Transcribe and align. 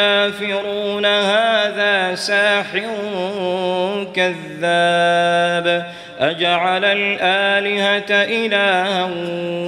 الكافرون 0.00 1.06
هذا 1.06 2.14
ساحر 2.14 2.90
كذاب. 4.14 5.86
أجعل 6.20 6.84
الآلهة 6.84 8.10
إلها 8.10 9.04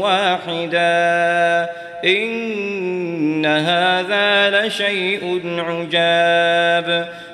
واحدا. 0.01 1.71
إن 2.05 3.47
هذا 3.47 4.61
لشيء 4.61 5.43
عجاب. 5.59 7.09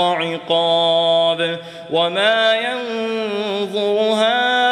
عقاب 0.00 1.58
وما 1.90 2.54
ينظر 2.54 3.98
هؤلاء 4.14 4.66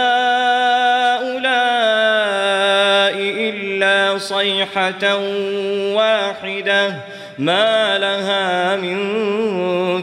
إلا 3.19 4.19
صيحة 4.19 5.17
واحدة 5.95 6.95
ما 7.39 7.99
لها 7.99 8.77
من 8.77 10.03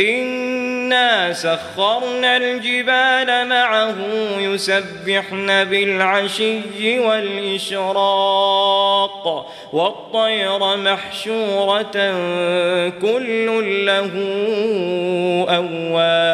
إنا 0.00 1.32
سخرنا 1.32 2.36
الجبال 2.36 3.48
معه 3.48 3.94
يسبحن 4.38 5.64
بالعشي 5.64 6.98
والإشراق 6.98 8.34
والطير 9.72 10.76
محشورة 10.76 12.12
كل 13.02 13.86
له 13.86 14.10
أواب 15.48 16.33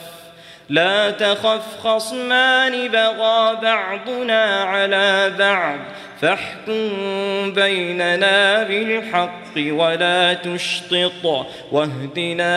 لا 0.71 1.11
تخف 1.11 1.79
خصمان 1.83 2.87
بغى 2.87 3.57
بعضنا 3.61 4.63
على 4.63 5.33
بعض 5.39 5.79
فاحكم 6.21 7.53
بيننا 7.53 8.63
بالحق 8.63 9.57
ولا 9.57 10.33
تشطط 10.33 11.45
واهدنا 11.71 12.51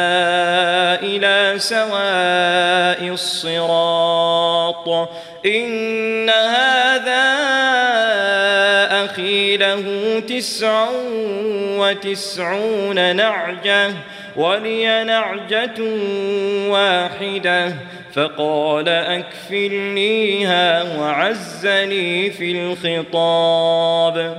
إلى 1.03 1.55
سواء 1.59 3.09
الصراط 3.13 4.89
إن 5.47 6.31
هذا 6.31 7.35
أخي 9.05 9.57
له 9.57 9.83
تسع 10.29 10.87
وتسعون 11.79 13.17
نعجة 13.17 13.91
ولي 14.37 15.05
نعجة 15.05 15.75
واحدة 16.69 17.75
فقال 18.13 18.89
أكفلنيها 18.89 20.83
وعزني 20.99 22.31
في 22.31 22.53
الخطاب. 22.53 24.39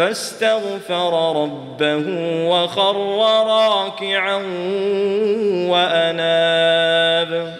فاستغفر 0.00 1.42
ربه 1.42 2.04
وخر 2.48 2.96
راكعا 3.46 4.36
وأناب. 5.68 7.54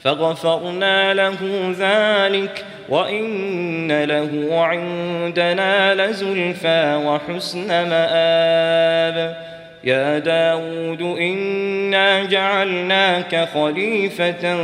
فغفرنا 0.00 1.14
له 1.14 1.36
ذلك 1.78 2.64
وإن 2.88 4.04
له 4.04 4.48
عندنا 4.52 5.94
لزلفى 5.94 7.00
وحسن 7.06 7.68
مآب. 7.68 9.36
يا 9.84 10.18
داود 10.18 11.02
إنا 11.02 12.24
جعلناك 12.24 13.48
خليفة 13.54 14.56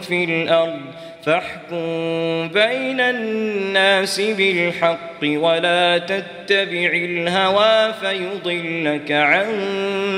في 0.00 0.24
الأرض 0.24 0.80
فاحكم 1.26 2.48
بين 2.48 3.00
الناس 3.00 4.20
بالحق 4.20 5.22
ولا 5.22 5.98
تتبع 5.98 6.90
الهوى 6.94 7.94
فيضلك 8.00 9.12
عن 9.12 9.46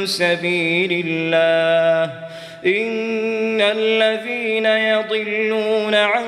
سبيل 0.05 1.05
الله. 1.07 2.13
إن 2.67 3.61
الذين 3.61 4.67
يضلون 4.67 5.95
عن 5.95 6.25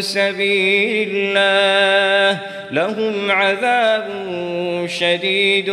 سبيل 0.00 1.08
الله 1.12 2.40
لهم 2.70 3.30
عذاب 3.30 4.06
شديد 4.86 5.70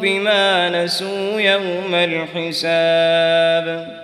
بما 0.00 0.84
نسوا 0.84 1.40
يوم 1.40 1.94
الحساب. 1.94 4.03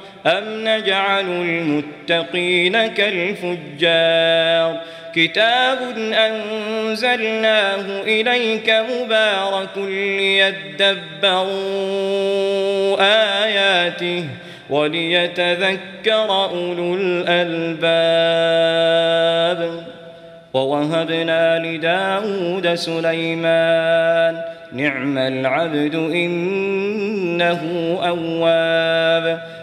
أم 0.25 0.67
نجعل 0.67 1.25
المتقين 1.25 2.87
كالفجار 2.87 4.81
كتاب 5.15 5.77
أنزلناه 5.97 8.01
إليك 8.01 8.69
مبارك 8.69 9.77
ليدبروا 9.77 11.47
آياته 13.45 14.25
وليتذكر 14.69 16.31
أولو 16.31 16.95
الألباب 16.95 18.31
ووهبنا 20.53 21.59
لداود 21.59 22.73
سليمان 22.73 24.41
نعم 24.73 25.17
العبد 25.17 25.95
إنه 25.95 27.61
أواب 28.03 28.90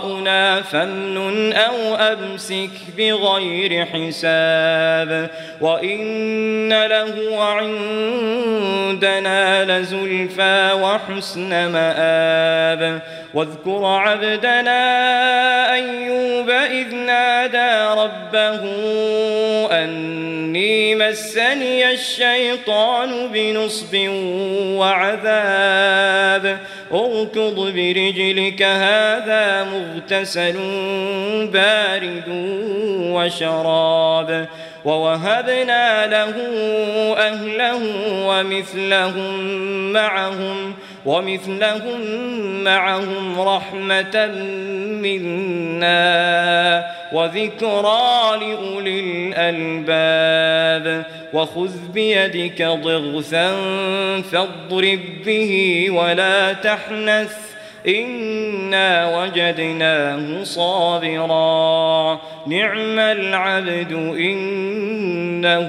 عطاؤنا 0.00 0.62
فامنن 0.62 1.52
أو 1.52 1.94
أمسك 1.94 2.70
بغير 2.96 3.86
حساب 3.86 5.30
وإن 5.60 6.86
له 6.86 7.44
عندنا 7.44 9.64
لزلفى 9.64 10.70
وحسن 10.82 11.72
مآب. 11.72 13.00
واذكر 13.34 13.84
عبدنا 13.84 14.80
أيوب 15.74 16.50
إذ 16.50 16.94
نادى 16.94 18.00
ربه 18.00 18.60
أني 19.70 20.94
مسني 20.94 21.90
الشيطان 21.90 23.28
بنصب 23.32 23.96
وعذاب. 24.78 26.58
اركض 26.92 27.72
برجلك 27.74 28.62
هذا 28.62 29.64
مغتسل 29.64 30.56
بارد 31.52 32.24
وشراب. 33.12 34.48
ووهبنا 34.84 36.06
له 36.06 36.34
أهله 37.16 37.80
ومثلهم 38.26 39.40
معهم. 39.92 40.74
ومثلهم 41.06 42.00
معهم 42.64 43.40
رحمة 43.40 44.26
منا 45.02 46.86
وذكرى 47.12 48.38
لأولي 48.40 49.00
الألباب. 49.00 51.04
وخذ 51.32 51.70
بيدك 51.94 52.62
ضغثا 52.62 53.52
فاضرب 54.32 55.00
به 55.26 55.86
ولا 55.90 56.52
تحنث. 56.52 57.36
إنا 57.88 59.18
وجدناه 59.18 60.44
صابرا. 60.44 62.20
نعم 62.46 62.98
العبد 62.98 63.92
إنه 63.92 65.68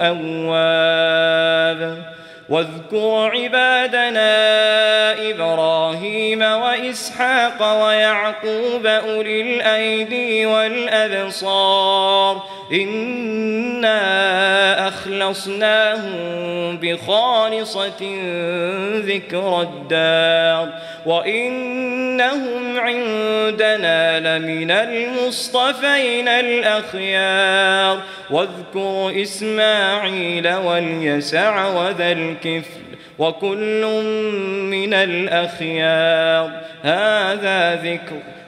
أواب. 0.00 1.65
واذكر 2.48 3.30
عبادنا 3.34 4.30
إبراهيم 5.30 6.42
وإسحاق 6.42 7.84
ويعقوب 7.84 8.86
أولي 8.86 9.40
الأيدي 9.40 10.46
والأبصار 10.46 12.42
إنا 12.72 13.96
أخلصناهم 15.22 16.76
بخالصة 16.76 18.02
ذكر 18.96 19.60
الدار 19.62 20.72
وإنهم 21.06 22.80
عندنا 22.80 24.20
لمن 24.20 24.70
المصطفين 24.70 26.28
الأخيار 26.28 28.00
واذكر 28.30 29.22
إسماعيل 29.22 30.54
واليسع 30.54 31.66
وذا 31.68 32.12
الكفل 32.12 32.86
وكل 33.18 33.84
من 34.70 34.94
الأخيار 34.94 36.50
هذا 36.82 37.74
ذكر 37.74 38.35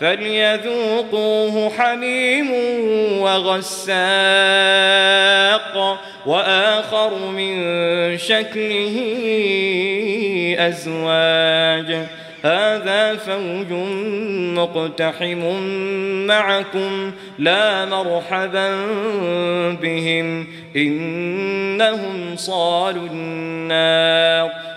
فليذوقوه 0.00 1.70
حميم 1.70 2.52
وغساق 3.20 3.94
وآخر 6.26 7.18
من 7.28 7.54
شكله 8.18 8.96
أزواج. 10.58 12.06
هذا 12.44 13.14
فوج 13.14 13.72
مقتحم 14.58 15.42
معكم 16.26 17.12
لا 17.38 17.84
مرحبا 17.84 18.68
بهم 19.82 20.46
إنهم 20.76 22.36
صالوا 22.36 23.08
النار. 23.08 24.63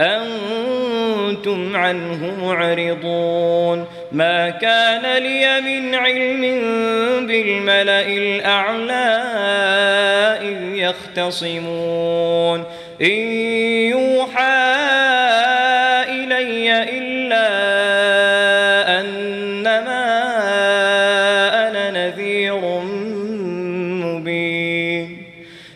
أنتم 0.00 1.76
عنه 1.76 2.44
معرضون. 2.44 3.86
ما 4.12 4.50
كان 4.50 5.22
لي 5.22 5.60
من 5.60 5.94
علم 5.94 6.40
بالملأ 7.26 8.06
الأعلى 8.08 9.18
إذ 10.42 10.74
يختصمون. 10.74 12.64
إن 13.02 14.07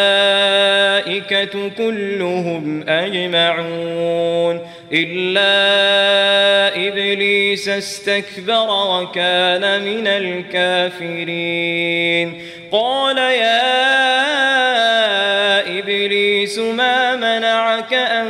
كلهم 1.77 2.89
أجمعون 2.89 4.61
إلا 4.93 5.51
إبليس 6.87 7.69
استكبر 7.69 8.67
وكان 8.69 9.81
من 9.81 10.07
الكافرين. 10.07 11.61
قال 12.71 13.17
يا 13.17 13.71
إبليس 15.79 16.57
ما 16.59 17.15
منعك 17.15 17.93
أن 17.93 18.27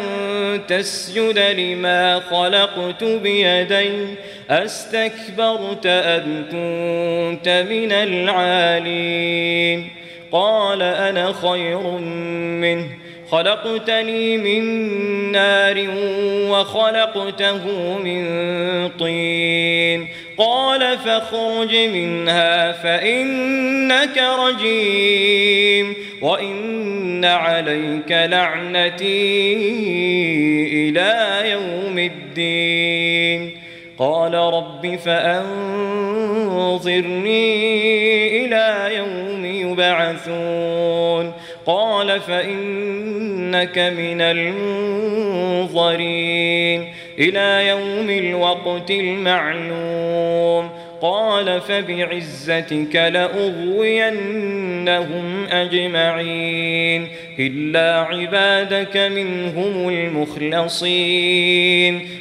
تسجد 0.67 1.39
لما 1.39 2.21
خلقت 2.29 3.03
بيدي؟ 3.03 3.91
أستكبرت 4.51 5.85
أم 5.85 6.45
كنت 6.51 7.65
من 7.69 7.91
العالين؟ 7.91 9.87
قال 10.31 10.81
أنا 10.81 11.33
خير 11.33 11.79
منه. 12.61 12.87
خلقتني 13.29 14.37
من 14.37 14.63
نار 15.31 15.87
وخلقته 16.49 17.97
من 17.97 18.23
طين. 18.89 20.07
قال 20.37 20.97
فاخرج 20.97 21.75
منها 21.75 22.71
فإنك 22.71 24.23
رجيم. 24.39 25.95
وإن 26.21 27.25
عليك 27.25 28.11
لعنتي 28.11 29.53
إلى 30.73 31.41
يوم 31.51 31.99
الدين. 31.99 33.60
قال 34.01 34.33
رب 34.33 34.95
فأنظرني 34.95 35.45
إلى 38.45 38.95
يوم 38.95 39.45
يبعثون. 39.45 41.33
قال 41.65 42.19
فإنك 42.19 43.77
من 43.77 44.21
المنظرين. 44.21 46.93
إلى 47.19 47.67
يوم 47.67 48.09
الوقت 48.09 48.91
المعلوم. 48.91 50.69
قال 51.01 51.61
فبعزتك 51.61 52.95
لأغوينهم 52.95 55.45
أجمعين. 55.45 57.07
إلا 57.39 57.99
عبادك 57.99 58.97
منهم 58.97 59.89
المخلصين. 59.89 62.20